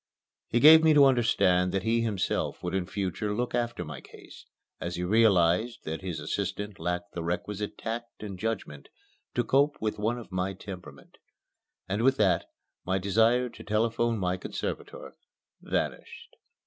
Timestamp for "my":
3.85-4.01, 10.31-10.53, 12.83-12.97, 14.17-14.37